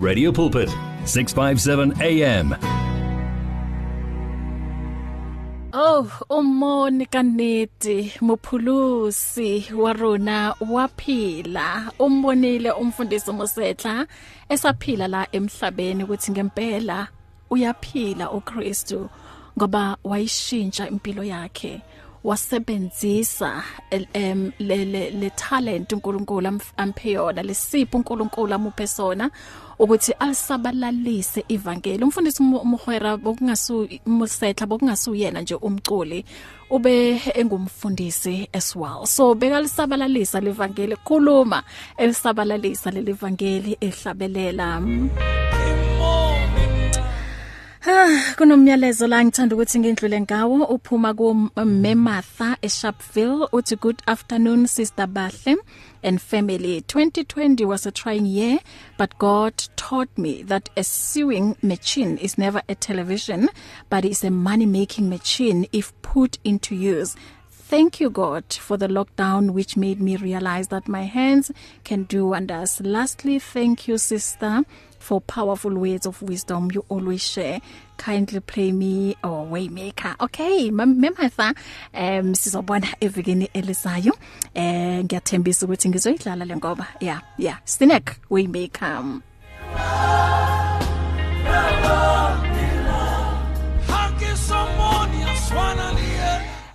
[0.00, 0.70] Radio Pulpit
[1.04, 2.56] 657 AM
[5.74, 11.92] Oh umoni kaneti muphulusi warona waphila.
[11.98, 14.06] Umbonile umfundisi Mosetla
[14.48, 17.08] esaphila la emhlabeni ukuthi ngempela
[17.50, 19.08] uyaphila uKristu
[19.58, 21.82] ngoba wayishintsha impilo yakhe.
[22.24, 23.62] Wasebenzisa
[24.12, 29.30] em le le, le talent uNkulunkulu amphe yona lesipho uNkulunkulu amuphe sona
[29.78, 32.04] ukuthi alisabalalise ivangeli.
[32.04, 36.24] Umfundisi umuhwera bokungasu musetla bokungasuyena nje umculi
[36.70, 39.06] ube engumfundisi as well.
[39.06, 41.62] So bekalisabalalisa levangeli khuluma
[41.96, 44.82] elisabalalisa lelivangeli ehlabelela.
[47.86, 50.64] Ah kunomyalezo la ngithanda ukuthi ngindlule ngawo.
[50.64, 55.56] Uphuma ku Mematha eSharpeville uthi good afternoon sister Bahle
[56.02, 56.82] and family.
[56.82, 58.58] 2020 was a trying year
[58.98, 63.48] but God taught me that a sewing machine is never a television
[63.88, 67.16] but is a money making machine if put into use.
[67.48, 71.50] Thank you God for the lockdown which made me realize that my hands
[71.84, 72.80] can do wonders.
[72.82, 74.64] Lastly, thank you sister
[75.00, 77.60] for powerful words of wisdom you always share.
[77.96, 80.14] Kindly play me or Waymaker.
[80.20, 81.54] Okay, Mematha,
[81.94, 84.12] um sizobona evikini elizayo.
[84.54, 86.86] Eh ngiyathembisa ukuthi ngizoyidlala le ngoba.
[87.00, 87.58] Yeah, yeah.
[87.64, 89.22] Stinek Waymaker.
[91.50, 92.29] Hake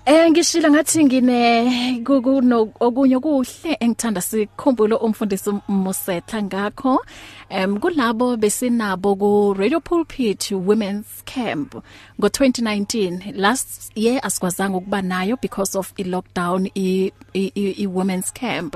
[0.05, 7.03] Eh ngishila ngathi ngine kuno okunye kuhle engithanda sikhumbule umfundisi Mosetla ngakho
[7.49, 11.73] em kulabo besinabo ku Radio Pulpit Women's Camp
[12.19, 18.31] ngo 2019 last year asikwazanga ukuba nayo because of i lockdown i, i, i Women's
[18.31, 18.75] Camp.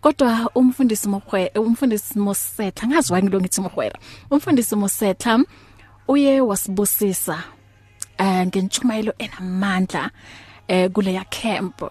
[0.00, 3.98] Kodwa umfundisi Mohwe umfundisi Mosetla ngazi wani lo ngithi Mohwera
[4.30, 5.44] umfundisi Mosetla
[6.08, 7.42] uye wasibusisa
[8.18, 10.10] eh ngentshumayelo enamandla
[10.68, 11.82] eh kuleya camp.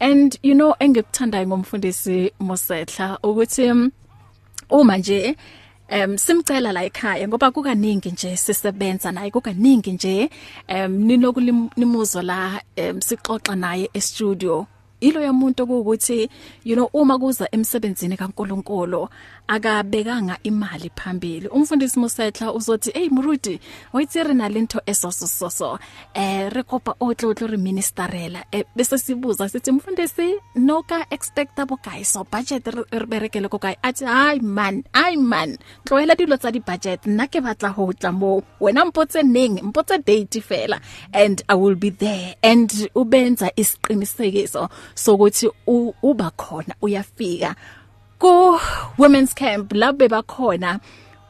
[0.00, 3.90] And you know engikuthandayo ngomfundisi Mosetla ukuthi
[4.70, 5.36] uma nje
[5.88, 10.30] em simcela la ekhaya ngoba kukaningi nje sisebenza naye kukaningi nje
[10.68, 14.66] em ninokulimuzwa la em sixoxa naye e studio
[15.00, 16.30] ilo yamuntu ukuthi
[16.64, 19.08] you know uma kuza emsebenzini kaNkuluNkulu
[19.50, 21.48] akabekanga imali phambili.
[21.48, 23.60] Umfundisi Mosetla uzothi hey Murudi
[23.92, 25.78] wayitsere nalento esosososo
[26.14, 32.66] eh rekopa otlotlo re ministerela eh, bese sibuza sithi mfundisi noka expectable guys so budget
[32.66, 33.76] re berekele ko kae?
[33.82, 38.12] Athi hay man ay man tloela dilo tsa di budget nna ke batla ho tla
[38.12, 39.58] mo wena mpotse neng?
[39.62, 40.78] Mpotse date fela
[41.12, 45.50] and i will be there and ubenza isiqinisekiso sokuthi
[46.02, 47.56] uba khona uyafika.
[48.20, 48.60] Ku
[48.98, 50.80] women's camp labe bakhona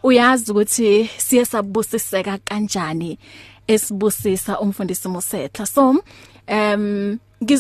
[0.02, 3.18] uyazi ukuthi siye sabusiseka kanjani
[3.66, 5.66] esibusisa umfundisi Mosetla.
[5.66, 6.02] So
[6.48, 7.18] um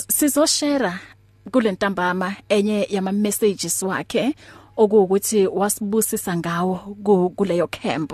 [0.08, 0.92] sizoshare
[1.50, 4.34] kulentambama enye yama messages wakhe
[4.76, 6.74] okuwukuthi wasibusisa ngawo
[7.36, 8.12] kuleyo camp.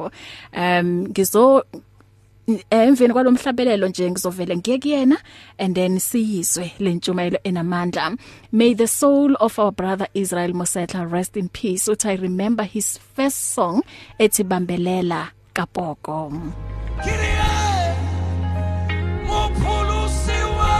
[0.52, 1.64] Um ngizo
[2.70, 5.16] emveni kwalomhlabelelo nje ngizovela ngiye kuyena
[5.58, 8.16] and then siyizwe lentshumayelo enamandla.
[8.52, 12.98] May the soul of our brother Israel Mosetla rest in peace uthi i remember his
[12.98, 13.82] first song
[14.18, 16.32] ethi bambelela kapoko.
[17.02, 17.36] Kirie
[19.26, 20.76] Muphulusiwa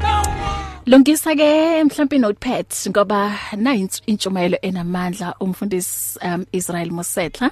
[0.00, 3.74] Kawa Longisa ke mhlawumbe notepad ngoba na
[4.06, 7.50] intshumayelo enamandla umfundisi um, Israel Mosetla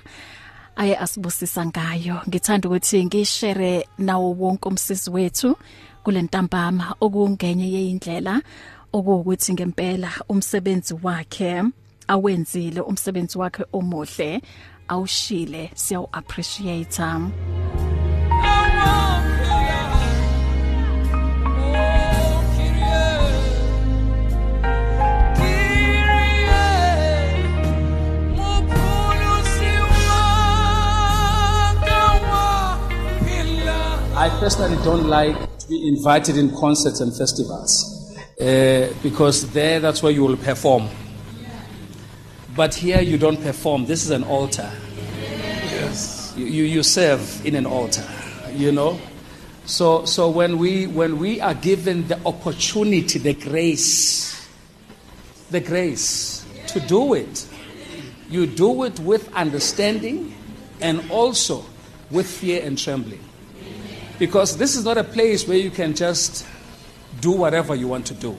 [0.79, 2.23] aye asibusisa ngayo.
[2.29, 5.57] Ngithanda ukuthi ngishare nawo wonke umsisi wethu
[6.05, 8.35] kulentambama okungenye yeyindlela
[8.93, 11.63] okuwukuthi ngempela umsebenzi wakhe
[12.09, 14.41] awenzile umsebenzi wakhe omuhle
[14.89, 17.03] awushile siyawu appreciate
[34.19, 40.03] I personally don't like to be invited in concerts and festivals uh, because there, that's
[40.03, 40.89] where you will perform.
[42.57, 43.87] But here, you don't perform.
[43.87, 44.69] This is an altar.
[45.07, 46.35] Yes.
[46.37, 48.05] You, you, you serve in an altar,
[48.51, 48.99] you know.
[49.67, 54.49] So, so when, we, when we are given the opportunity, the grace,
[55.53, 57.47] the grace to do it,
[58.29, 60.35] you do it with understanding
[60.81, 61.65] and also
[62.11, 63.21] with fear and trembling.
[64.19, 66.47] Because this is not a place where you can just
[67.21, 68.37] do whatever you want to do.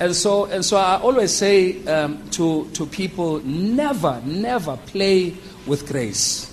[0.00, 5.34] And so, and so I always say um, to, to people never, never play
[5.66, 6.52] with grace.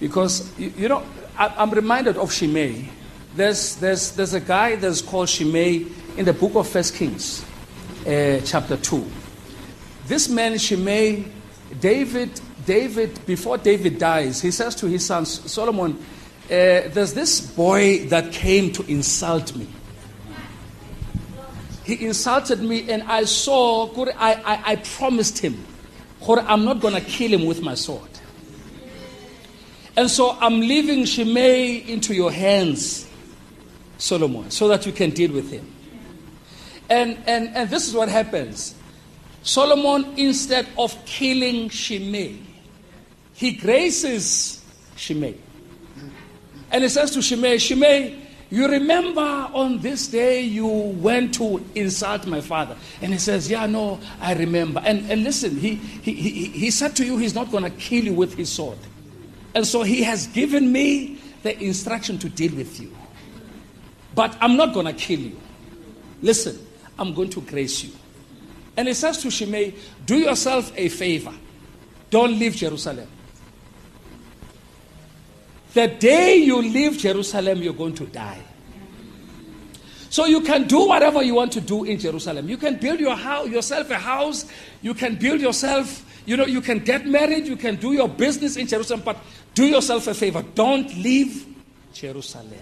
[0.00, 1.02] Because, you, you know,
[1.38, 2.90] I, I'm reminded of Shimei.
[3.34, 5.86] There's, there's, there's a guy that's called Shimei
[6.16, 7.44] in the book of First Kings,
[8.06, 9.10] uh, chapter 2.
[10.06, 11.24] This man, Shimei,
[11.80, 15.98] David, David, before David dies, he says to his son Solomon,
[16.46, 19.66] uh, There's this boy that came to insult me.
[21.84, 23.86] He insulted me, and I saw,
[24.16, 25.64] I, I, I promised him,
[26.26, 28.08] I'm not going to kill him with my sword.
[29.96, 33.08] And so I'm leaving Shimei into your hands,
[33.98, 35.70] Solomon, so that you can deal with him.
[36.88, 38.74] And, and, and this is what happens.
[39.42, 42.38] Solomon, instead of killing Shimei,
[43.34, 44.64] he graces
[44.96, 45.36] Shimei.
[46.74, 52.26] And he says to Shimei, Shimei, you remember on this day you went to insult
[52.26, 52.76] my father.
[53.00, 54.82] And he says, Yeah, no, I remember.
[54.84, 58.04] And, and listen, he, he, he, he said to you he's not going to kill
[58.04, 58.78] you with his sword.
[59.54, 62.92] And so he has given me the instruction to deal with you.
[64.16, 65.40] But I'm not going to kill you.
[66.22, 66.58] Listen,
[66.98, 67.92] I'm going to grace you.
[68.76, 69.76] And he says to Shimei,
[70.06, 71.34] Do yourself a favor.
[72.10, 73.06] Don't leave Jerusalem.
[75.74, 78.40] The day you leave Jerusalem, you're going to die.
[80.08, 82.48] So you can do whatever you want to do in Jerusalem.
[82.48, 84.46] You can build your house, yourself a house.
[84.80, 87.48] You can build yourself, you know, you can get married.
[87.48, 89.02] You can do your business in Jerusalem.
[89.04, 89.16] But
[89.54, 90.44] do yourself a favor.
[90.54, 91.44] Don't leave
[91.92, 92.52] Jerusalem.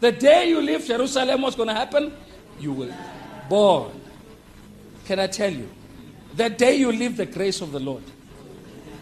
[0.00, 2.14] The day you leave Jerusalem, what's going to happen?
[2.58, 2.94] You will
[3.50, 4.00] born.
[5.04, 5.68] Can I tell you?
[6.36, 8.02] The day you leave the grace of the Lord,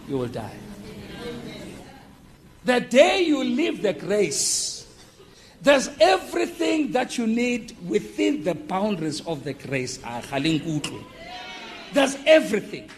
[0.09, 0.62] you will die.
[2.65, 4.87] The day you leave the grace,
[5.63, 9.99] there's everything that you need within the boundaries of the grace.
[10.05, 10.21] Ah,
[11.93, 12.89] there's everything.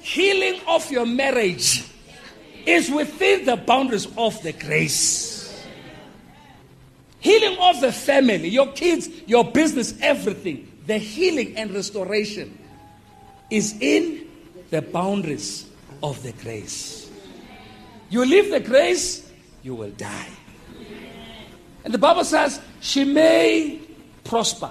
[0.00, 1.84] Healing of your marriage
[2.66, 5.64] is within the boundaries of the grace.
[7.20, 10.68] Healing of the family, your kids, your business, everything.
[10.86, 12.58] The healing and restoration
[13.48, 14.28] is in
[14.70, 15.66] the boundaries
[16.02, 17.01] of the grace.
[18.12, 19.26] You leave the grace,
[19.62, 20.28] you will die.
[21.82, 23.80] And the Bible says, Shimei
[24.22, 24.70] prospered.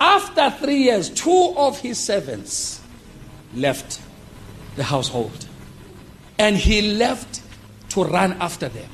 [0.00, 2.80] After three years, two of his servants
[3.54, 4.00] left
[4.76, 5.46] the household.
[6.38, 7.42] And he left
[7.90, 8.88] to run after them.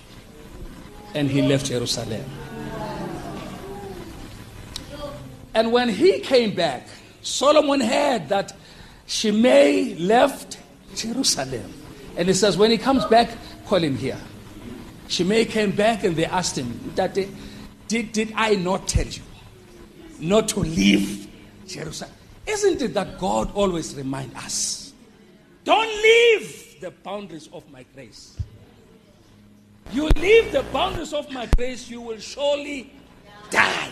[1.15, 2.25] And he left Jerusalem.
[5.55, 6.89] And when he came back,
[7.23, 8.57] Solomon heard that
[9.07, 10.59] Shimei left
[10.97, 11.84] Jerusalem.
[12.17, 13.31] And he says, when he comes back,
[13.67, 14.19] call him here.
[15.09, 17.29] Shimei came back and they asked him, they,
[17.89, 19.23] did, did I not tell you
[20.19, 21.29] not to leave
[21.67, 22.13] Jerusalem?
[22.47, 24.93] Isn't it that God always remind us?
[25.65, 28.37] Don't leave the boundaries of my grace.
[29.93, 32.93] You leave the boundaries of my grace, you will surely
[33.51, 33.91] die.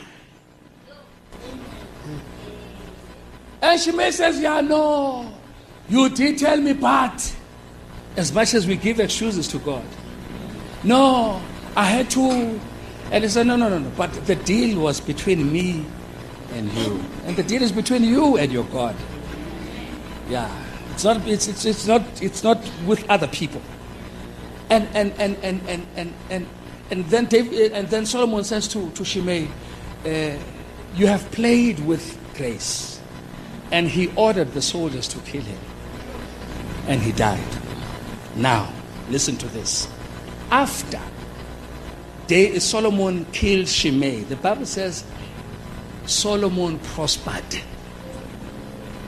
[3.61, 5.33] And Shimei says, Yeah, no.
[5.89, 7.37] You did tell me, but
[8.17, 9.85] as much as we give excuses to God,
[10.85, 11.41] no,
[11.77, 12.61] I had to.
[13.11, 13.91] And he said, No, no, no, no.
[13.97, 15.85] But the deal was between me
[16.53, 17.05] and you.
[17.25, 18.97] And the deal is between you and your God.
[20.29, 20.51] Yeah.
[20.93, 23.63] It's not, it's, it's, it's not, it's not with other people.
[24.71, 26.47] And, and, and, and, and, and, and,
[26.91, 29.49] and, then, David, and then Solomon says to, to Shimei,
[30.05, 30.39] uh,
[30.95, 33.01] You have played with grace.
[33.71, 35.59] And he ordered the soldiers to kill him.
[36.89, 37.62] And he died.
[38.37, 38.73] Now,
[39.11, 39.89] listen to this.
[40.51, 41.01] After
[42.59, 45.05] Solomon killed Shimei, the Bible says
[46.07, 47.63] Solomon prospered.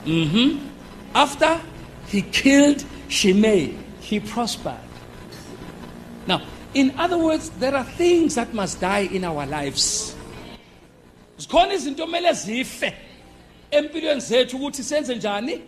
[0.05, 0.67] Mm-hmm.
[1.15, 1.59] After
[2.07, 4.77] he killed Shimei, he prospered.
[6.27, 6.41] Now,
[6.75, 10.15] in other words, there are things that must die in our lives.
[11.37, 12.93] zikhona izinto kumele zife
[13.71, 15.61] empilweni zethu ukuthi senze njani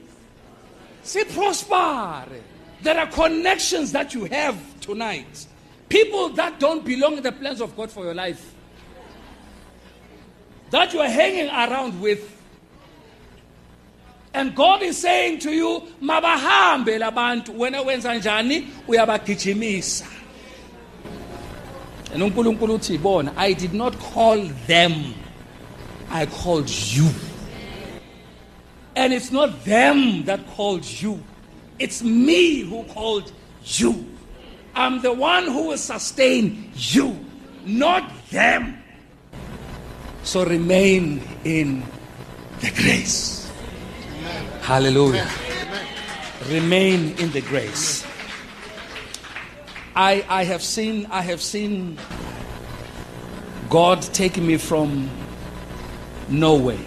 [1.03, 2.41] siprospere
[2.81, 5.47] there are connections that you have tonight.
[5.89, 8.53] People that don't belong in the plans of god for your life.
[10.69, 12.33] That you are hanging around with.
[14.33, 17.57] And god is saying to you mabahambe labantu.
[17.57, 20.05] Wena wenza njani uyabagijimisa.
[22.13, 25.13] And unkulunkulu uthi bona i did not call them.
[26.09, 27.09] I called you.
[28.95, 31.23] And it's not them that called you,
[31.79, 33.31] it's me who called
[33.65, 34.05] you.
[34.75, 37.19] I'm the one who will sustain you,
[37.65, 38.81] not them.
[40.23, 41.83] So remain in
[42.59, 43.51] the grace.
[44.61, 45.29] Hallelujah.
[46.49, 48.05] Remain in the grace.
[49.95, 51.97] I, I have seen I have seen
[53.69, 55.09] God taking me from
[56.29, 56.77] nowhere.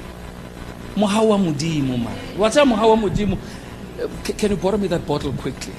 [0.95, 2.17] Moha wa modimo man.
[2.37, 3.35] What's a moha wa modimo?
[3.35, 3.60] Uh,
[4.25, 5.75] c- Can you borrow me that bottle quickly?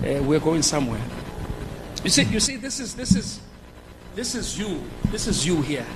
[0.00, 1.00] Uh, we're going somewhere.
[2.04, 3.40] You see, you see, this is this is
[4.14, 4.82] this is you.
[5.10, 5.86] This is you here.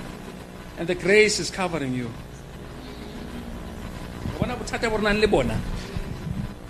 [0.77, 2.11] And the grace is covering you.
[4.39, 5.59] Bona bothata bo re nang le bona.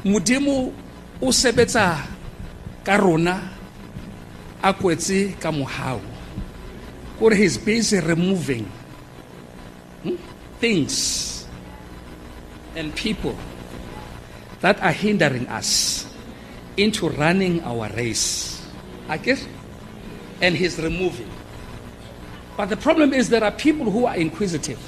[0.03, 0.73] Modimo
[1.21, 2.05] o sebetsa
[2.83, 3.49] ka rona
[4.61, 6.01] a kwetse ka mohau.
[7.17, 8.69] Kore he's busy removing
[10.03, 10.15] hmm,
[10.59, 11.47] things
[12.75, 13.37] and people
[14.63, 16.07] that are hindering us
[16.77, 18.65] into running our race.
[19.09, 19.45] I guess?
[20.41, 21.29] And he's removing.
[22.55, 24.79] But the problem is there are people who are inquisitive.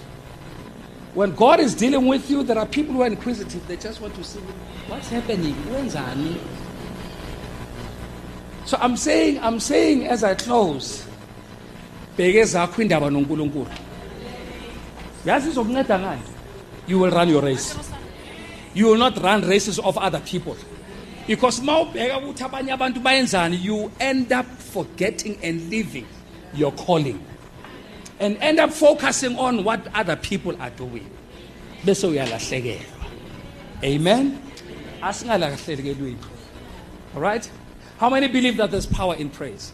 [1.14, 3.68] When God is dealing with you, there are people who are inquisitive.
[3.68, 4.40] They just want to see
[4.88, 5.54] what's happening.
[5.68, 6.40] Wenzani?
[8.64, 11.06] So I'm saying, I'm saying as I close,
[12.18, 13.68] bheke zakho indaba noNkulunkulu.
[15.26, 16.22] Yazi izokunceda ngani?
[16.88, 17.76] You will run your race.
[18.76, 20.56] You will not run races of other people.
[21.26, 26.06] Because mawubheka ukuthi abanye abantu bayenzani, you end up forgetting and leaving
[26.54, 27.26] your calling.
[28.20, 31.10] And end up focusing on what other people are doing.
[31.84, 32.80] Bese uyalahlekelwa.
[33.84, 34.42] Amen.
[35.02, 36.18] Asingalahlekelweni.
[37.16, 37.50] All right?
[37.98, 39.72] How many believe that there's power in praise?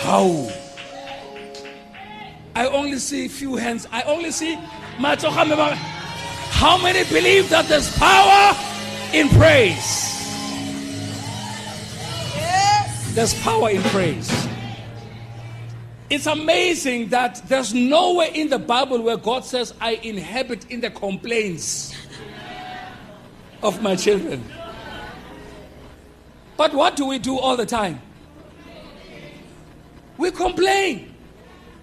[0.00, 0.50] How?
[2.56, 3.86] I only see few hands.
[3.92, 4.58] I only see
[5.00, 8.54] How many believe that there's power
[9.14, 10.08] in praise?
[13.14, 14.30] There's power in praise.
[16.10, 20.90] It's amazing that there's nowhere in the Bible where God says, I inhabit in the
[20.90, 21.94] complaints
[23.62, 24.44] of my children.
[26.58, 28.02] But what do we do all the time?
[30.18, 31.14] We complain.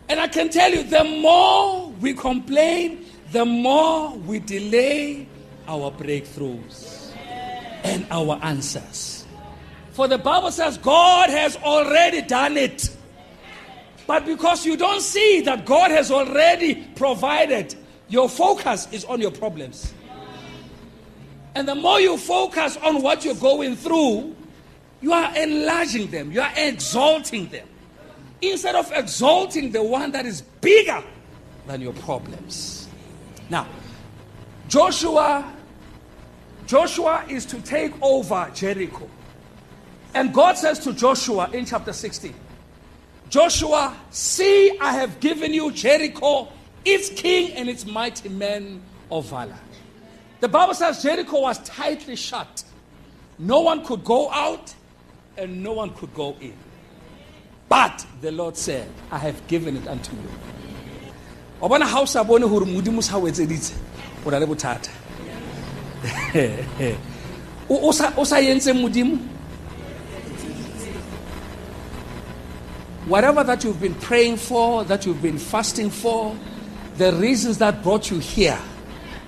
[0.07, 5.27] And I can tell you, the more we complain, the more we delay
[5.67, 7.11] our breakthroughs
[7.83, 9.25] and our answers.
[9.91, 12.95] For the Bible says God has already done it.
[14.05, 17.75] But because you don't see that God has already provided,
[18.07, 19.93] your focus is on your problems.
[21.55, 24.35] And the more you focus on what you're going through,
[25.01, 27.67] you are enlarging them, you are exalting them.
[28.41, 31.03] Instead of exalting the one that is bigger
[31.65, 32.76] than your problems.
[33.49, 33.67] Now,
[34.67, 35.53] Joshua
[36.67, 39.09] Joshua is to take over Jericho.
[40.13, 42.33] And God says to Joshua in chapter 16,
[43.29, 46.49] Joshua, see, I have given you Jericho,
[46.83, 49.57] its king and its mighty men of valor.
[50.41, 52.63] The Bible says Jericho was tightly shut.
[53.39, 54.73] No one could go out
[55.37, 56.53] and no one could go in.
[57.69, 60.29] But the Lord said, I have given it unto you.
[61.61, 63.73] Wa bona ga o sa bone gore modimo sa o etseditse
[64.25, 64.91] o na le bothata
[67.69, 69.17] o sa o sa yentseng modimo
[73.07, 76.35] whatever that you've been praying for, that you've been fasting for,
[76.97, 78.59] the reasons that brought you here,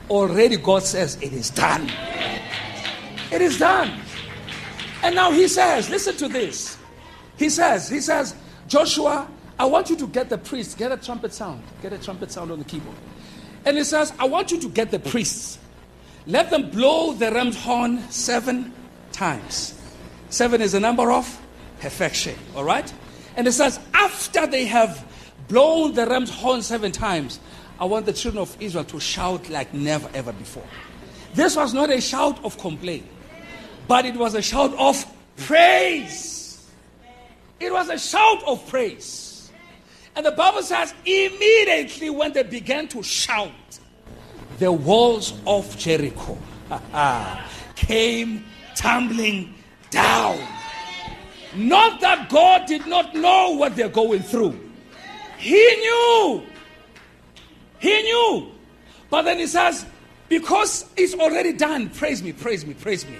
[0.09, 1.89] already God says it is done.
[3.31, 3.91] It is done.
[5.01, 6.77] And now he says, listen to this.
[7.37, 8.35] He says, he says,
[8.67, 9.27] Joshua,
[9.59, 12.49] I want you to get the priest, get a trumpet sound, get a trumpet sound
[12.49, 12.95] on the keyboard.
[13.65, 15.59] And he says, I want you to get the priests.
[16.25, 18.73] Let them blow the ram's horn seven
[19.11, 19.77] times.
[20.29, 21.41] Seven is the number of
[21.81, 22.91] perfection, all right?
[23.35, 25.05] And it says, after they have
[25.49, 27.41] blown the ram's horn seven times,
[27.79, 30.67] I want the children of Israel to shout like never ever before.
[31.33, 33.05] This was not a shout of complaint,
[33.89, 36.65] but it was a shout of praise.
[37.59, 39.28] It was a shout of praise.
[40.15, 43.51] And the Bible says, immediately when they began to shout,
[44.57, 46.37] the walls of Jericho
[47.75, 49.53] came tumbling
[49.89, 50.39] down.
[51.55, 54.59] Not that God did not know what they're going through.
[55.37, 56.43] He knew.
[57.79, 58.51] He knew.
[59.09, 59.85] But then he says,
[60.27, 63.15] because it's already done, praise me, praise me, praise me.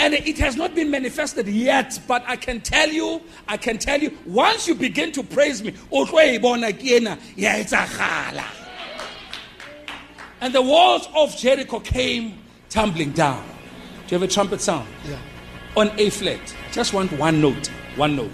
[0.00, 4.00] And it has not been manifested yet, but I can tell you, I can tell
[4.00, 6.38] you, once you begin to praise me, e
[10.40, 12.38] and the walls of Jericho came
[12.70, 13.44] tumbling down.
[14.06, 14.88] Do you have a trumpet sound?
[15.06, 15.18] Yeah.
[15.76, 16.40] On A flat.
[16.72, 17.66] Just want one note.
[17.96, 18.32] One note.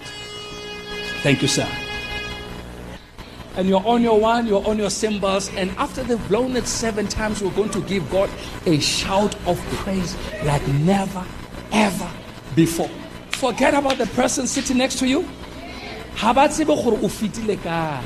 [1.22, 1.68] Thank you, sir.
[3.56, 7.08] And you're on your one, you're on your cymbals, and after they've blown it seven
[7.08, 8.30] times, we're going to give God
[8.66, 11.24] a shout of praise like never,
[11.72, 12.10] ever
[12.54, 12.90] before.
[13.32, 15.28] Forget about the person sitting next to you.
[16.16, 18.02] Ha ba tsebe gore o fetile kae.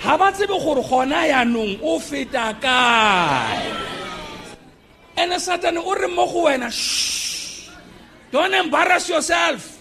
[0.00, 3.86] Ha ba tsebe gore gona yaanong o feta kae.
[5.16, 7.70] And Satan o re mo go wena, shh.
[8.30, 9.76] Don't embarrass yourself.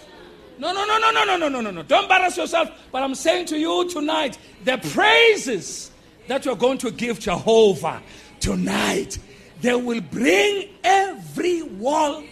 [0.57, 1.83] No, no, no, no, no, no, no, no, no, no.
[1.83, 2.69] Don't embarrass yourself.
[2.91, 5.91] But I'm saying to you tonight, the praises
[6.27, 8.01] that you're going to give Jehovah
[8.41, 9.17] tonight,
[9.61, 12.23] they will bring every wall.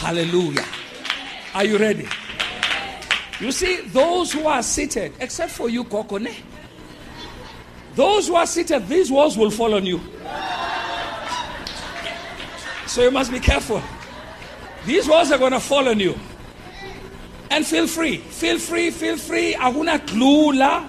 [0.00, 0.64] Hallelujah.
[1.54, 2.08] Are you ready?
[3.38, 6.34] You see, those who are seated, except for you, Kokone,
[7.94, 10.00] those who are seated, these walls will fall on you.
[12.86, 13.82] So you must be careful.
[14.86, 16.18] These walls are going to fall on you.
[17.50, 19.52] And feel free, feel free, feel free.
[19.52, 20.88] Aguna klula.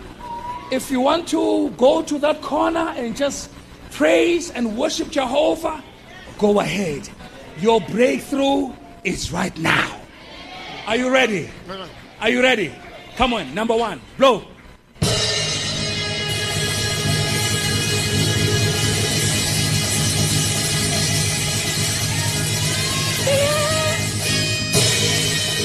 [0.72, 3.52] If you want to go to that corner and just
[3.92, 5.84] praise and worship Jehovah,
[6.40, 7.10] go ahead.
[7.60, 8.72] Your breakthrough
[9.04, 10.00] is right now.
[10.88, 11.50] Are you ready?
[12.20, 12.74] Are you ready?
[13.16, 14.44] Come on, number one, blow.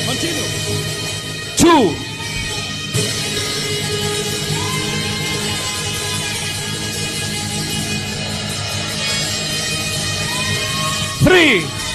[0.07, 0.47] Continue.
[1.57, 1.95] Two.
[11.25, 11.86] Three.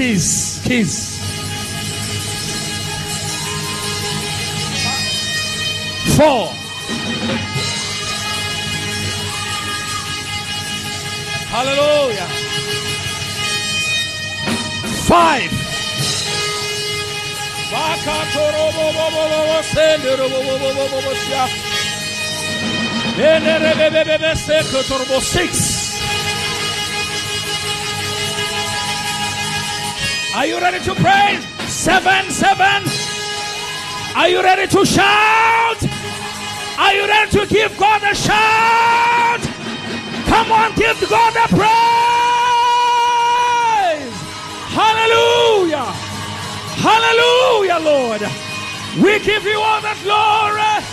[0.00, 1.18] Kiss, kiss.
[6.16, 6.46] Four.
[11.52, 12.28] Hallelujah.
[15.04, 15.50] Five.
[25.20, 25.69] Six.
[30.32, 31.44] Are you ready to praise?
[31.68, 32.84] Seven, seven.
[34.14, 35.82] Are you ready to shout?
[36.78, 39.40] Are you ready to give God a shout?
[40.26, 41.70] Come on, give God a praise.
[44.70, 45.92] Hallelujah.
[46.78, 48.22] Hallelujah, Lord.
[49.02, 50.84] We give you all the glory.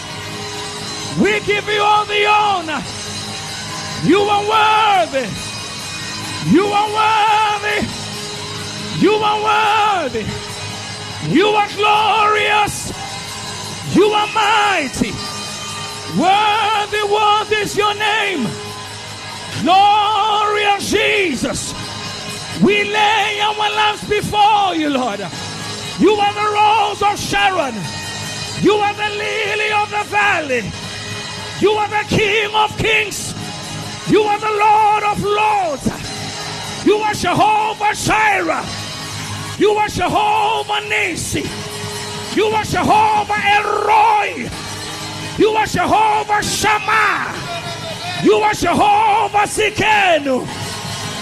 [1.21, 2.83] We give you all the honor.
[4.03, 5.27] You are worthy.
[6.49, 7.26] You are worthy.
[8.99, 10.25] You are worthy.
[11.29, 12.91] You are glorious.
[13.95, 15.11] You are mighty.
[16.17, 18.47] Worthy, worthy is your name.
[19.61, 21.73] Glorious Jesus.
[22.63, 25.19] We lay our lives before you, Lord.
[25.99, 27.75] You are the rose of Sharon.
[28.63, 30.71] You are the lily of the valley.
[31.59, 33.35] You are the King of kings.
[34.09, 36.85] You are the Lord of lords.
[36.85, 38.76] You are Jehovah Jireh.
[39.57, 41.43] You are Jehovah Nisi.
[42.35, 44.47] You are Jehovah Elroy.
[45.39, 47.33] You are Jehovah Shammah.
[48.23, 50.45] You are Jehovah Sikenu.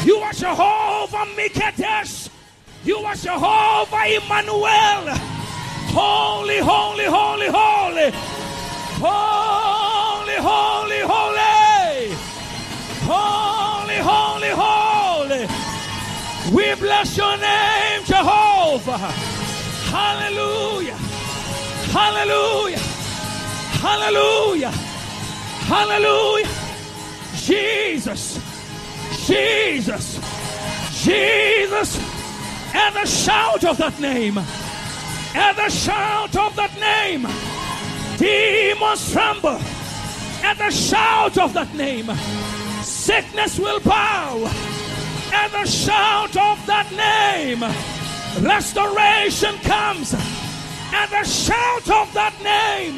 [0.05, 2.29] You are Jehovah Mikadesh.
[2.83, 5.15] You are Jehovah Emmanuel.
[5.95, 8.11] Holy, holy, holy, holy.
[8.99, 12.15] Holy, holy, holy.
[13.07, 15.65] Holy, holy, holy.
[16.51, 18.97] We bless your name, Jehovah.
[19.91, 20.95] Hallelujah.
[21.91, 22.79] Hallelujah.
[23.83, 24.71] Hallelujah.
[25.67, 26.49] Hallelujah.
[27.35, 28.39] Jesus.
[29.27, 30.05] Jesus.
[31.03, 31.99] Jesus.
[32.73, 34.37] At the shout of that name.
[34.37, 37.27] At the shout of that name.
[38.17, 39.59] Demons tremble.
[40.41, 42.09] At the shout of that name.
[42.81, 44.49] Sickness will bow.
[45.33, 47.94] At the shout of that name.
[48.41, 50.13] Restoration comes.
[50.93, 52.95] At the shout of that name.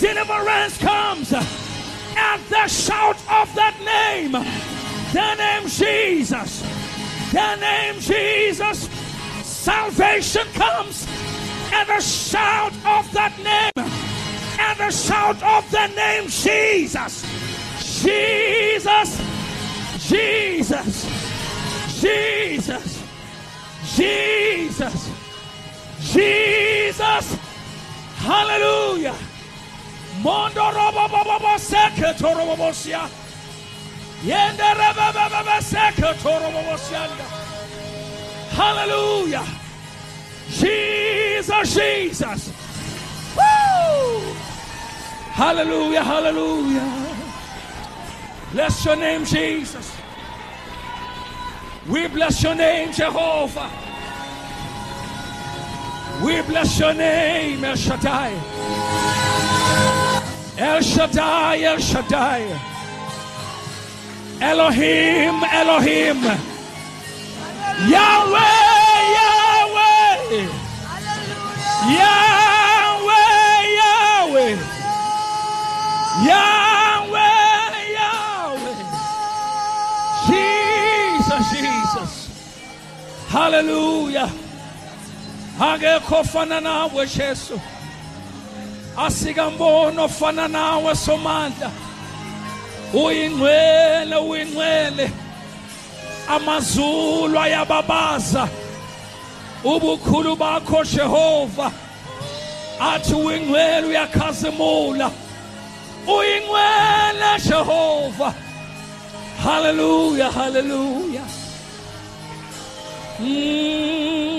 [0.00, 1.32] Deliverance comes.
[1.32, 4.32] At the shout of that name.
[5.12, 6.62] The name Jesus.
[7.32, 8.88] The name Jesus.
[9.42, 11.06] Salvation comes.
[11.72, 13.86] At the shout of that name.
[14.58, 17.24] At the shout of the name Jesus.
[18.02, 19.20] Jesus.
[20.08, 21.06] Jesus.
[22.00, 22.97] Jesus.
[23.98, 25.10] Jesus.
[26.00, 27.36] Jesus.
[28.18, 29.14] Hallelujah.
[30.22, 33.10] Mondo robo bobo bo seke toro bobo sia.
[34.22, 37.26] Yende rebe bebe be seke toro bobo sianda.
[38.54, 39.44] Hallelujah.
[40.48, 41.74] Jesus.
[41.74, 42.52] Jesus.
[43.36, 44.32] Woo!
[45.34, 47.16] Hallelujah, hallelujah.
[48.52, 49.92] Bless your name, Jesus.
[51.88, 53.87] We bless your name, Jehovah.
[56.24, 58.32] We bless your name, El Shaddai.
[60.58, 62.42] El Shaddai, El Shaddai.
[64.40, 66.22] Elohim, Elohim.
[67.86, 70.48] Yahweh, Yahweh.
[71.98, 74.56] Yahweh, Yahweh.
[76.26, 78.74] Yahweh, Yahweh.
[80.26, 82.12] Jesus, Jesus.
[83.28, 84.47] Hallelujah.
[85.60, 87.60] Akekho fana nawe Jesu.
[88.96, 91.70] Asikambono fana nawe somandla.
[92.94, 95.10] Uyingcwele, uyingcwele.
[96.28, 98.48] Amazulu ayababaza.
[99.64, 101.72] Ubukhulu bakho Jehova.
[102.80, 105.10] Athi uyingcwele uyakhazimula.
[106.06, 108.34] Uyingcwele Jehova.
[109.42, 111.26] Hallelujah, hallelujah.
[113.20, 114.37] Mm.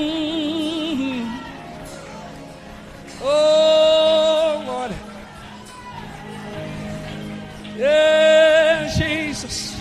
[3.22, 4.94] Oh, Lord.
[7.78, 9.76] Yeah, Jesus.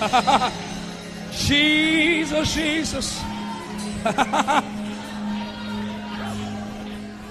[1.46, 3.20] Jesus, Jesus.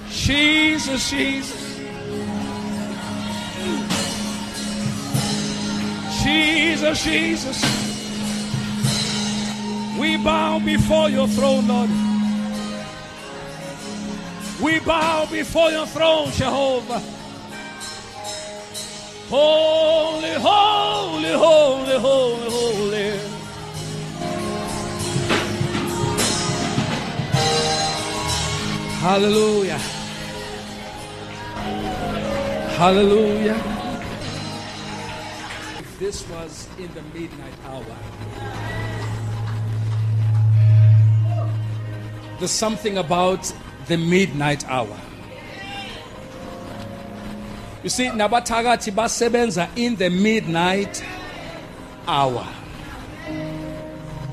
[0.10, 1.80] Jesus, Jesus.
[6.24, 7.62] Jesus, Jesus.
[10.00, 12.05] We bow before your throne, Lord.
[14.62, 17.02] We bow before your throne, Jehovah.
[19.30, 23.20] Holy, holy, holy, holy, holy.
[29.02, 29.78] Hallelujah.
[32.78, 33.62] Hallelujah.
[36.00, 37.84] This was in the midnight hour.
[42.40, 43.54] There's something about
[43.88, 45.00] the midnight hour.
[47.84, 51.04] You see, nabathakathi basebenza in the midnight
[52.08, 52.48] hour.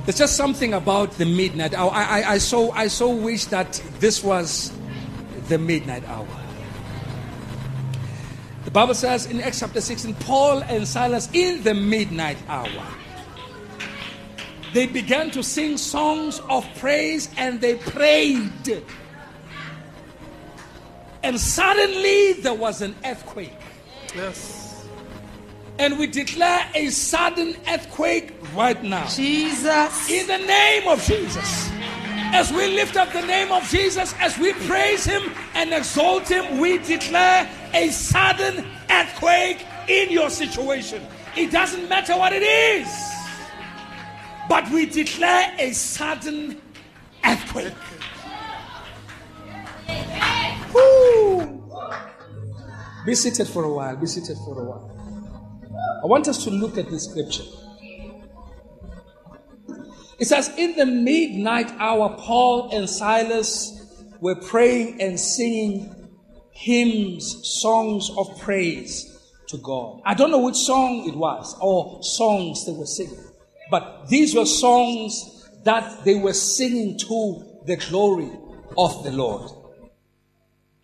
[0.04, 1.90] There's just something about the midnight hour.
[1.92, 4.72] I, I, I, so, I so wish that this was
[5.48, 6.26] the midnight hour.
[8.64, 12.86] The Bible says in Acts chapter 16, Paul and Silas in the midnight hour.
[14.72, 18.82] They began to sing songs of praise and they prayed.
[21.22, 23.52] And suddenly there was an earthquake.
[24.14, 24.86] Yes.
[25.78, 29.06] And we declare a sudden earthquake right now.
[29.06, 30.10] Jesus.
[30.10, 31.70] In the name of Jesus.
[32.34, 35.22] As we lift up the name of Jesus, as we praise Him
[35.54, 41.06] and exalt Him, we declare a sudden earthquake in your situation.
[41.36, 42.88] It doesn't matter what it is,
[44.48, 46.60] but we declare a sudden
[47.24, 47.72] earthquake.
[51.12, 51.62] Woo.
[53.04, 53.96] Be seated for a while.
[53.96, 54.88] Be seated for a while.
[56.02, 57.44] I want us to look at this scripture.
[60.18, 66.10] It says, In the midnight hour, Paul and Silas were praying and singing
[66.52, 70.00] hymns, songs of praise to God.
[70.04, 73.24] I don't know which song it was or songs they were singing,
[73.70, 78.30] but these were songs that they were singing to the glory
[78.78, 79.50] of the Lord.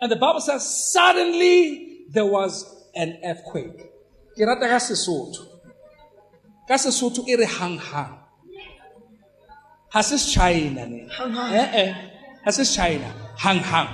[0.00, 3.78] And the Bible says, suddenly there was an earthquake.
[4.36, 5.46] Ke rata ka Sesotho.
[6.66, 8.18] Ka Sesotho e re hang hang.
[9.90, 11.08] Ha se China ne.
[11.10, 11.94] Eh eh.
[12.44, 13.12] Ha se China.
[13.36, 13.88] Hang hang.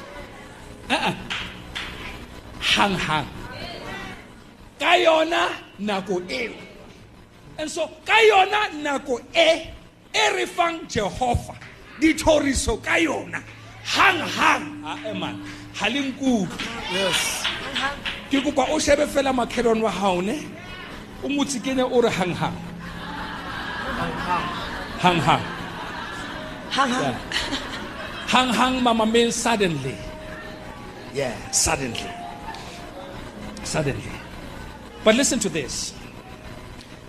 [0.91, 1.15] Uh-uh.
[2.61, 3.29] hang hang.
[4.79, 5.49] Ka yona
[5.81, 6.53] nako eo.
[7.59, 9.71] And so ka yona nako e
[10.15, 11.57] e re fang Jehova.
[12.01, 13.43] Dithoriso ka yona.
[13.85, 14.85] Hang hang.
[14.85, 15.41] A eman.
[15.75, 17.45] Ha le nkutlwe Yes.
[18.31, 20.45] ke kopa o shebe fela makhelwane wa hao ne?
[21.25, 22.57] O mo tsikene o re hang hang.
[23.97, 24.62] Hang hang.
[25.03, 25.43] Hang hang.
[28.29, 29.97] hang hang mama means suddenly
[31.13, 32.11] yeah suddenly
[33.65, 34.13] suddenly
[35.05, 35.93] but listen to this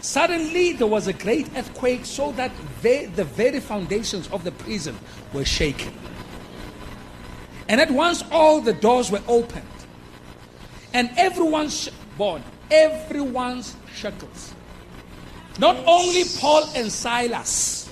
[0.04, 2.52] Suddenly, there was a great earthquake, so that
[2.82, 5.00] ve- the very foundations of the prison
[5.32, 5.94] were shaken.
[7.70, 9.64] And at once, all the doors were opened,
[10.94, 14.54] and everyone's born, everyone's shackles.
[15.58, 17.83] Not only Paul and Silas.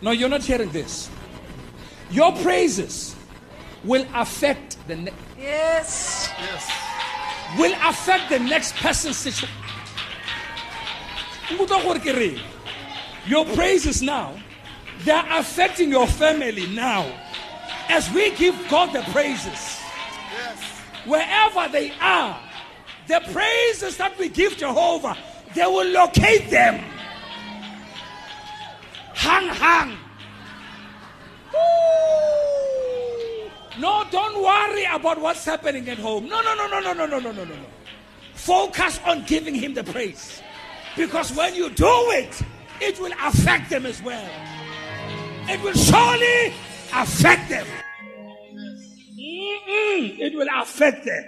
[0.00, 1.10] No, you're not hearing this.
[2.10, 3.14] Your praises
[3.84, 6.30] will affect the ne- Yes.
[7.58, 9.48] will affect the next person's situation.
[13.26, 14.34] Your praises now,
[15.04, 17.06] they are affecting your family now.
[17.88, 19.78] As we give God the praises,
[21.06, 22.38] wherever they are,
[23.06, 25.16] the praises that we give Jehovah,
[25.54, 26.84] they will locate them.
[29.28, 29.98] Hang, hang.
[33.78, 36.26] No, don't worry about what's happening at home.
[36.28, 37.66] No, no, no, no, no, no, no, no, no, no.
[38.32, 40.40] Focus on giving him the praise.
[40.96, 42.42] Because when you do it,
[42.80, 44.30] it will affect them as well.
[45.46, 46.54] It will surely
[46.94, 47.66] affect them.
[49.12, 51.24] Mm-mm, it will affect them.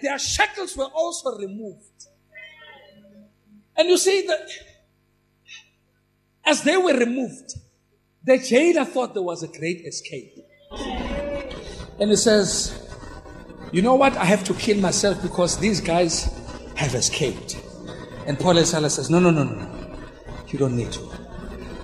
[0.00, 2.06] Their shackles were also removed.
[3.76, 4.48] And you see that
[6.48, 7.52] as they were removed,
[8.24, 10.32] the jailer thought there was a great escape.
[12.00, 12.88] And he says,
[13.70, 14.16] You know what?
[14.16, 16.24] I have to kill myself because these guys
[16.74, 17.60] have escaped.
[18.26, 19.98] And Paul Silas says, No, no, no, no, no.
[20.48, 21.10] You don't need to.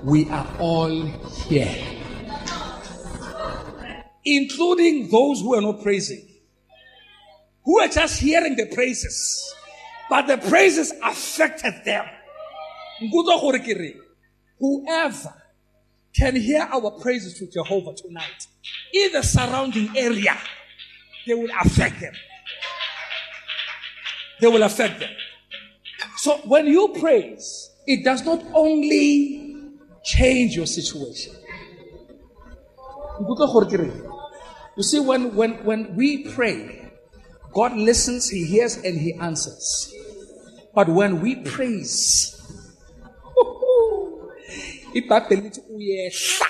[0.03, 1.05] We are all
[1.46, 1.77] here.
[4.24, 6.27] Including those who are not praising,
[7.64, 9.55] who are just hearing the praises,
[10.09, 12.07] but the praises affected them.
[14.58, 15.34] Whoever
[16.14, 18.46] can hear our praises to Jehovah tonight
[18.92, 20.36] in the surrounding area,
[21.26, 22.14] they will affect them.
[24.40, 25.10] They will affect them.
[26.18, 29.56] So when you praise, it does not only
[30.04, 31.34] change your situation.
[34.76, 36.90] You see, when, when, when we pray,
[37.52, 39.94] God listens, He hears, and He answers.
[40.74, 42.34] But when we praise,
[44.94, 46.48] ibhayibheli lithi uyehla.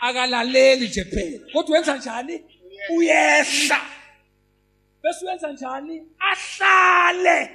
[0.00, 1.52] Akalaleli nje phela.
[1.52, 2.44] Kodwa wenza njani?
[2.96, 3.80] Uyehla.
[5.02, 6.02] Bese wenza njani?
[6.18, 7.50] Ahlale.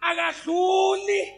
[0.00, 1.32] Akadluli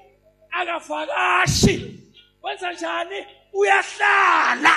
[0.51, 2.01] akavakashi.
[2.43, 3.27] Wenza njani?
[3.53, 4.77] Uyahlala.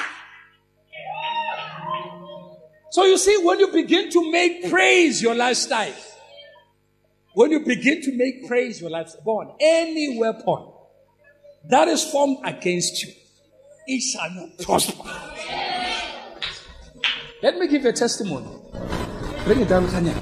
[2.89, 5.95] So you see when you begin to make praise your lifestyle
[7.33, 10.72] when you begin to make praise your lifestyle born any weapon
[11.69, 13.13] that is formed against you,
[13.87, 15.03] it shall not prosper.
[17.41, 18.47] Let me give you a testimony.
[19.45, 20.13] Bring it down, Kanya.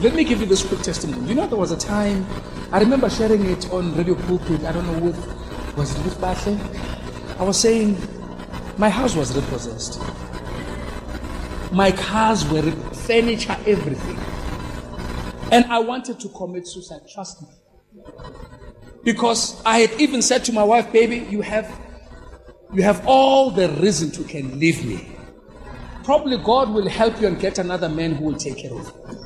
[0.00, 1.28] Let me give you this quick testimony.
[1.28, 2.24] You know, there was a time,
[2.70, 4.62] I remember sharing it on Radio Pulpit.
[4.64, 6.56] I don't know with, was it with Batle?
[7.40, 7.96] I was saying,
[8.78, 10.00] my house was repossessed.
[11.72, 14.18] My cars were, rep- furniture, everything.
[15.50, 17.48] And I wanted to commit suicide, trust me.
[19.04, 21.70] Because I had even said to my wife, baby, you have
[22.72, 25.08] you have all the reason to can leave me.
[26.04, 29.18] Probably God will help you and get another man who will take care of you.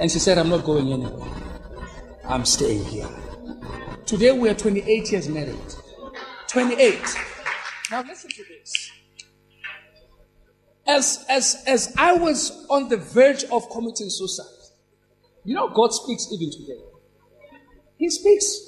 [0.00, 1.28] And she said, I'm not going anywhere.
[2.24, 3.08] I'm staying here.
[4.06, 5.74] Today we are 28 years married.
[6.48, 7.00] 28.
[7.90, 8.90] Now listen to this.
[10.86, 14.46] As as as I was on the verge of committing suicide,
[15.44, 16.80] you know God speaks even today.
[17.96, 18.60] He speaks.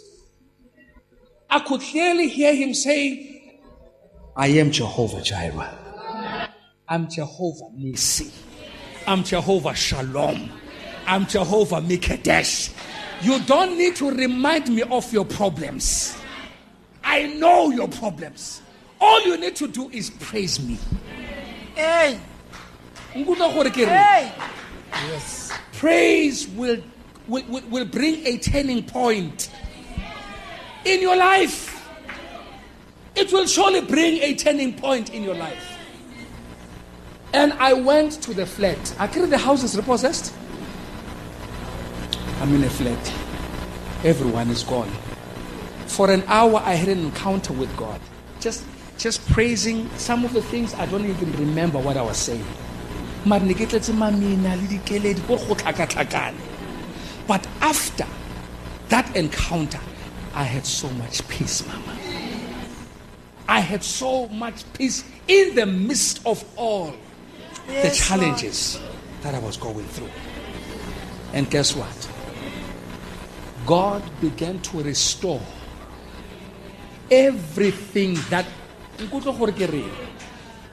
[1.48, 3.60] I could clearly hear him say,
[4.36, 5.78] I am Jehovah Jireh.
[6.88, 8.30] I'm Jehovah Nisi.
[9.06, 10.50] I'm Jehovah Shalom.
[11.06, 12.72] I'm Jehovah Mikadesh.
[13.22, 16.16] You don't need to remind me of your problems.
[17.02, 18.60] I know your problems.
[19.00, 20.78] All you need to do is praise me.
[21.74, 22.20] Hey.
[23.12, 24.32] Hey.
[25.72, 26.82] praise will,
[27.28, 29.50] will, will, will bring a turning point
[30.84, 31.72] in your life.
[33.14, 35.78] It will surely bring a turning point in your life.
[37.32, 38.94] And I went to the flat.
[38.98, 40.34] I carry the house is repossessed.
[42.40, 43.12] I'm in a flat.
[44.04, 44.90] Everyone is gone.
[45.86, 48.00] For an hour, I had an encounter with God.
[48.40, 48.64] Just,
[48.98, 52.44] just praising some of the things I don't even remember what I was saying.
[57.26, 58.06] But after
[58.88, 59.80] that encounter
[60.34, 61.96] i had so much peace mama
[63.48, 66.94] i had so much peace in the midst of all
[67.66, 68.78] the Yes, challenges
[69.22, 70.10] that i was going through
[71.32, 72.08] And guess what?
[73.66, 75.40] God began to restore
[77.10, 78.46] everything that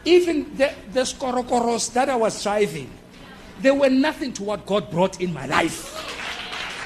[0.05, 2.89] even the, the skorokoros that I was driving,
[3.61, 6.12] they were nothing to what God brought in my life.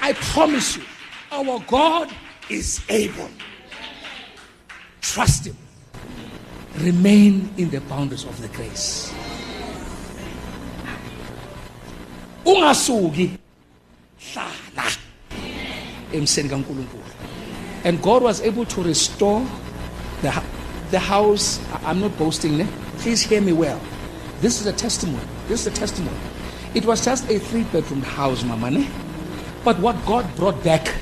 [0.07, 0.83] I promise you,
[1.33, 2.09] our God
[2.49, 3.29] is able.
[5.01, 5.57] Trust Him.
[6.77, 9.13] Remain in the boundaries of the grace.
[12.45, 13.37] Ungasuki
[14.17, 14.97] hlala
[16.13, 17.03] emseni kaNkulunkulu.
[17.83, 19.45] And God was able to restore
[20.21, 20.31] the,
[20.91, 21.59] the house.
[21.83, 22.67] I'm not boasting, ne?
[22.99, 23.81] please hear me well.
[24.39, 25.27] This is a testimony.
[25.49, 26.17] This is a testimony.
[26.73, 28.71] It was just a three bedroom house, Mama.
[28.71, 28.87] Ne?
[29.67, 30.95] But what God brought back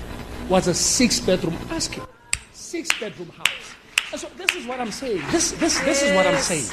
[0.49, 1.55] was a six bedroom.
[1.69, 2.03] Ask him.
[2.51, 3.75] Six bedroom house.
[4.11, 5.21] And so this is what I'm saying.
[5.29, 6.65] This, this, this is what I'm saying.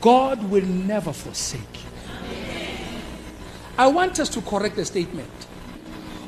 [0.00, 1.88] God will never forsake you.
[3.78, 5.30] I want us to correct the statement.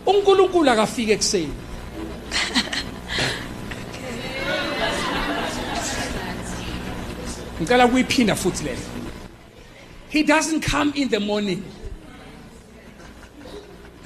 [0.07, 1.53] uNkulunkulu akafike ekuseni.
[7.61, 8.77] Ngicela kuyiphinda futhi le.
[10.11, 11.65] He doesn't come in the morning.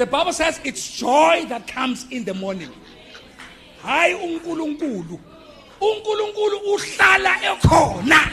[0.03, 2.71] The Bible says it's joy that comes in the morning.
[3.85, 5.17] Hayi uNkulunkulu.
[5.81, 8.33] uNkulunkulu uhlala ekhona.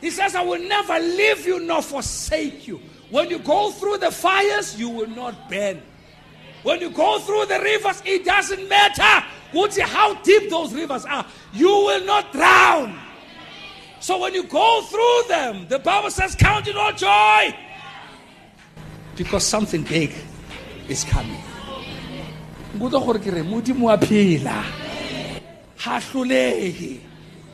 [0.00, 2.80] He says, I will never leave you nor forsake you.
[3.10, 5.82] When you go through the fires, you will not burn.
[6.62, 11.26] When you go through the rivers, it doesn't matter what, how deep those rivers are,
[11.52, 12.96] you will not drown.
[13.98, 17.52] So when you go through them, the Bible says, Count it all joy.
[19.16, 20.12] Because something big
[20.88, 21.42] is coming.
[22.76, 24.64] Nkutlwa gore ke re modimo wa phela.
[25.78, 27.00] Ha hlolege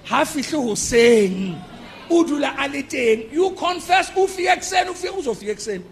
[0.04, 1.60] ha fihle hoseng.
[2.10, 3.32] O dula a le teng.
[3.32, 5.84] You confess o fike ekuseni o fike uzofika ekuseni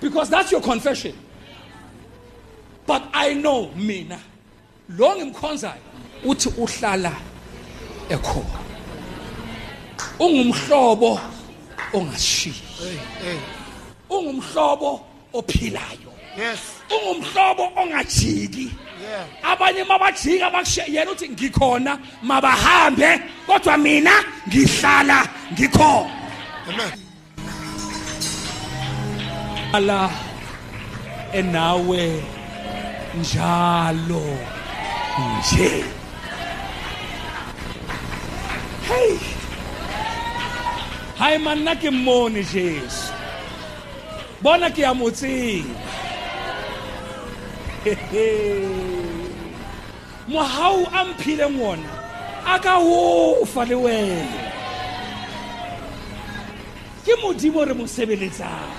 [0.00, 1.14] because that's your confession.
[2.86, 4.18] But i know mina
[4.88, 5.80] lo ngimkhonzayo
[6.24, 7.14] uthi uhlala
[8.08, 8.60] ekhona.
[10.18, 11.20] Ungumhlobo
[11.92, 13.57] ongashiyi.
[14.10, 15.00] Ungumhlobo
[15.32, 16.58] ophilayo Yes.
[16.90, 18.70] ungumhlobo ongajiki
[19.10, 19.24] Yeah.
[19.52, 24.12] abanye mabajika bakushiya yena uthi ngikhona mabahambe kodwa mina
[24.48, 26.10] ngihlala ngikhona
[26.68, 26.92] Amen.
[29.72, 30.10] ala
[31.32, 32.22] enawe
[33.20, 34.38] njalo
[35.38, 35.84] nje
[38.88, 39.18] hey
[41.18, 43.07] hayi man nna ke mmone jesu
[44.42, 45.66] bona ke ya motseng
[50.28, 51.90] mohau a mphileng ona
[52.46, 54.48] a ka ofa le wena.
[57.04, 58.72] Ke modimo re mo sebeletsang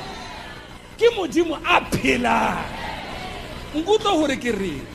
[0.97, 2.65] ke modimo a phelang
[3.73, 4.85] nkutlwa gore ke reng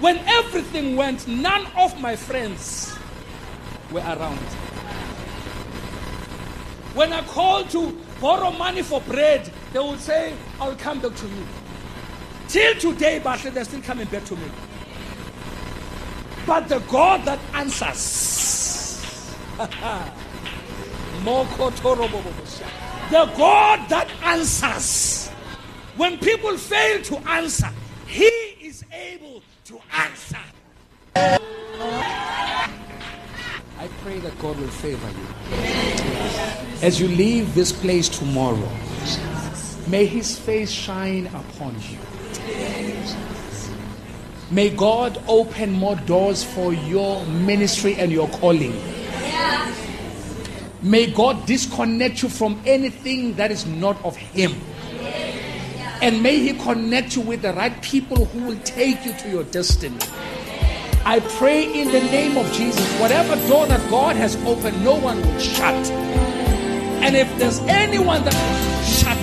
[0.00, 2.94] when everything went none of my friends
[3.90, 4.46] were around.
[6.94, 11.26] When i called to borrow money for bread they would say i'll come back to
[11.26, 11.46] you
[12.48, 14.50] till today bahle they're still coming back to me
[16.46, 19.34] but the god that answers.
[23.10, 25.28] The God that answers.
[25.96, 27.70] When people fail to answer,
[28.06, 28.24] He
[28.60, 30.38] is able to answer.
[34.06, 35.26] Pray that God will favor you.
[36.80, 38.70] As you leave this place tomorrow,
[39.88, 41.98] may His face shine upon you.
[44.48, 48.80] May God open more doors for your ministry and your calling.
[50.82, 54.54] May God disconnect you from anything that is not of Him.
[56.00, 59.42] And may He connect you with the right people who will take you to your
[59.42, 59.98] destiny.
[61.08, 65.22] I pray in the name of Jesus, whatever door that God has opened, no one
[65.22, 65.88] will shut.
[67.00, 68.34] And if there's anyone that
[68.84, 69.16] shut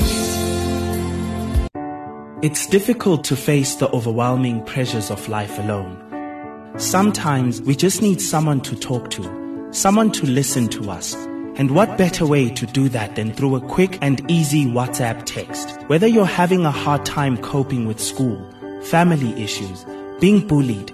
[2.39, 5.97] it, It's difficult to face the overwhelming pressures of life alone.
[6.77, 11.15] Sometimes we just need someone to talk to, someone to listen to us.
[11.57, 15.77] And what better way to do that than through a quick and easy WhatsApp text?
[15.87, 18.39] Whether you're having a hard time coping with school,
[18.83, 19.85] family issues,
[20.21, 20.93] being bullied,